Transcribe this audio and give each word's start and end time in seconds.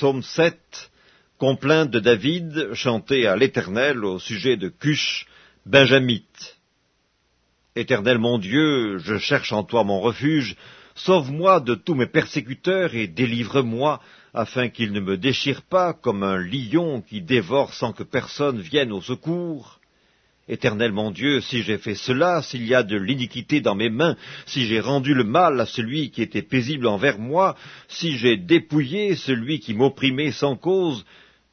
Psaume 0.00 0.22
7, 0.22 0.90
complainte 1.36 1.90
de 1.90 2.00
David 2.00 2.72
chantée 2.72 3.26
à 3.26 3.36
l'Éternel 3.36 4.02
au 4.02 4.18
sujet 4.18 4.56
de 4.56 4.70
Cush, 4.70 5.26
Benjamite. 5.66 6.56
Éternel 7.76 8.16
mon 8.16 8.38
Dieu, 8.38 8.96
je 8.96 9.18
cherche 9.18 9.52
en 9.52 9.62
toi 9.62 9.84
mon 9.84 10.00
refuge, 10.00 10.56
sauve-moi 10.94 11.60
de 11.60 11.74
tous 11.74 11.94
mes 11.94 12.06
persécuteurs 12.06 12.94
et 12.94 13.08
délivre-moi, 13.08 14.00
afin 14.32 14.70
qu'ils 14.70 14.92
ne 14.92 15.00
me 15.00 15.18
déchirent 15.18 15.64
pas 15.68 15.92
comme 15.92 16.22
un 16.22 16.38
lion 16.38 17.02
qui 17.02 17.20
dévore 17.20 17.74
sans 17.74 17.92
que 17.92 18.02
personne 18.02 18.58
vienne 18.58 18.92
au 18.92 19.02
secours. 19.02 19.79
Éternel 20.50 20.90
mon 20.90 21.12
Dieu, 21.12 21.40
si 21.40 21.62
j'ai 21.62 21.78
fait 21.78 21.94
cela, 21.94 22.42
s'il 22.42 22.66
y 22.66 22.74
a 22.74 22.82
de 22.82 22.96
l'iniquité 22.96 23.60
dans 23.60 23.76
mes 23.76 23.88
mains, 23.88 24.16
si 24.46 24.66
j'ai 24.66 24.80
rendu 24.80 25.14
le 25.14 25.22
mal 25.22 25.60
à 25.60 25.64
celui 25.64 26.10
qui 26.10 26.22
était 26.22 26.42
paisible 26.42 26.88
envers 26.88 27.20
moi, 27.20 27.54
si 27.86 28.18
j'ai 28.18 28.36
dépouillé 28.36 29.14
celui 29.14 29.60
qui 29.60 29.74
m'opprimait 29.74 30.32
sans 30.32 30.56
cause, 30.56 31.06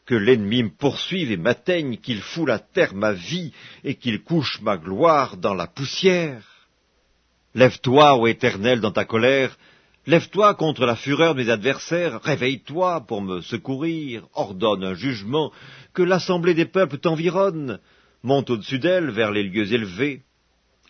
que 0.08 0.16
l'ennemi 0.16 0.64
me 0.64 0.70
poursuive 0.70 1.32
et 1.32 1.38
m'atteigne, 1.38 1.98
qu'il 1.98 2.22
foule 2.22 2.50
à 2.50 2.58
terre 2.58 2.96
ma 2.96 3.14
vie 3.14 3.54
et 3.84 3.96
qu'il 3.96 4.24
couche 4.24 4.62
ma 4.62 4.78
gloire 4.78 5.38
dans 5.38 5.54
la 5.54 5.68
poussière. 5.68 6.44
Lève-toi, 7.54 8.18
ô 8.18 8.26
Éternel, 8.26 8.80
dans 8.82 8.92
ta 8.92 9.06
colère, 9.06 9.56
lève-toi 10.08 10.56
contre 10.56 10.88
la 10.88 10.96
fureur 10.96 11.36
de 11.36 11.44
mes 11.44 11.52
adversaires, 11.52 12.20
réveille-toi 12.24 13.02
pour 13.02 13.22
me 13.22 13.42
secourir, 13.42 14.24
ordonne 14.34 14.84
un 14.84 14.96
jugement, 14.96 15.52
que 15.94 16.02
l'assemblée 16.02 16.56
des 16.56 16.66
peuples 16.66 16.98
t'environne, 16.98 17.80
monte 18.24 18.50
au-dessus 18.50 18.80
d'elle 18.80 19.12
vers 19.12 19.32
les 19.32 19.44
lieux 19.44 19.74
élevés. 19.74 20.22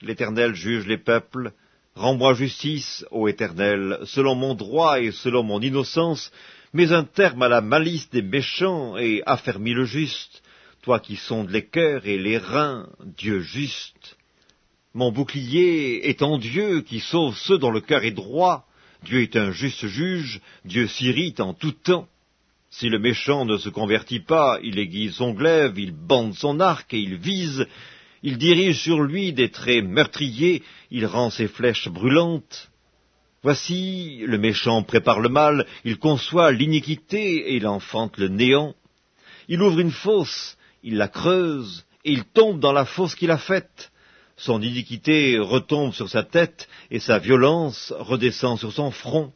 L'Éternel 0.01 0.55
juge 0.55 0.87
les 0.87 0.97
peuples. 0.97 1.51
Rends-moi 1.95 2.35
justice, 2.35 3.05
ô 3.09 3.27
Éternel, 3.27 3.99
selon 4.03 4.35
mon 4.35 4.53
droit 4.53 4.99
et 4.99 5.11
selon 5.11 5.43
mon 5.43 5.59
innocence, 5.61 6.31
mets 6.73 6.91
un 6.91 7.03
terme 7.03 7.41
à 7.41 7.49
la 7.49 7.61
malice 7.61 8.09
des 8.11 8.21
méchants 8.21 8.97
et 8.97 9.23
affermis 9.25 9.73
le 9.73 9.85
juste, 9.85 10.43
toi 10.83 10.99
qui 10.99 11.15
sondes 11.15 11.49
les 11.49 11.65
cœurs 11.65 12.05
et 12.05 12.19
les 12.19 12.37
reins, 12.37 12.87
Dieu 13.03 13.39
juste. 13.39 14.17
Mon 14.93 15.11
bouclier 15.11 16.09
est 16.09 16.21
en 16.21 16.37
Dieu 16.37 16.81
qui 16.81 16.99
sauve 16.99 17.37
ceux 17.37 17.57
dont 17.57 17.71
le 17.71 17.81
cœur 17.81 18.03
est 18.03 18.11
droit. 18.11 18.67
Dieu 19.03 19.21
est 19.21 19.35
un 19.35 19.51
juste 19.51 19.85
juge, 19.87 20.41
Dieu 20.65 20.87
s'irrite 20.87 21.39
en 21.39 21.53
tout 21.53 21.71
temps. 21.71 22.07
Si 22.79 22.89
le 22.89 22.99
méchant 22.99 23.43
ne 23.45 23.57
se 23.57 23.69
convertit 23.69 24.19
pas, 24.19 24.59
il 24.61 24.77
aiguise 24.77 25.15
son 25.15 25.31
glaive, 25.31 25.79
il 25.79 25.93
bande 25.93 26.35
son 26.35 26.59
arc 26.59 26.93
et 26.93 26.99
il 26.99 27.15
vise, 27.15 27.65
il 28.21 28.37
dirige 28.37 28.79
sur 28.79 29.01
lui 29.01 29.33
des 29.33 29.49
traits 29.49 29.83
meurtriers, 29.83 30.61
il 30.91 31.07
rend 31.07 31.31
ses 31.31 31.47
flèches 31.47 31.89
brûlantes. 31.89 32.69
Voici, 33.41 34.19
le 34.23 34.37
méchant 34.37 34.83
prépare 34.83 35.21
le 35.21 35.29
mal, 35.29 35.65
il 35.85 35.97
conçoit 35.97 36.51
l'iniquité 36.51 37.49
et 37.49 37.55
il 37.55 37.65
enfante 37.65 38.19
le 38.19 38.27
néant. 38.27 38.75
Il 39.47 39.63
ouvre 39.63 39.79
une 39.79 39.89
fosse, 39.89 40.55
il 40.83 40.97
la 40.97 41.07
creuse, 41.07 41.83
et 42.05 42.11
il 42.11 42.25
tombe 42.25 42.59
dans 42.59 42.73
la 42.73 42.85
fosse 42.85 43.15
qu'il 43.15 43.31
a 43.31 43.39
faite. 43.39 43.91
Son 44.35 44.61
iniquité 44.61 45.39
retombe 45.39 45.95
sur 45.95 46.09
sa 46.09 46.21
tête, 46.21 46.69
et 46.91 46.99
sa 46.99 47.17
violence 47.17 47.91
redescend 47.97 48.59
sur 48.59 48.71
son 48.71 48.91
front. 48.91 49.33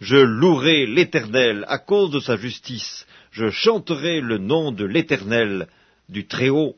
Je 0.00 0.16
louerai 0.16 0.86
l'Éternel 0.86 1.64
à 1.68 1.78
cause 1.78 2.10
de 2.10 2.20
sa 2.20 2.36
justice. 2.36 3.06
Je 3.30 3.50
chanterai 3.50 4.20
le 4.20 4.38
nom 4.38 4.72
de 4.72 4.84
l'Éternel, 4.84 5.68
du 6.08 6.26
Très-Haut. 6.26 6.76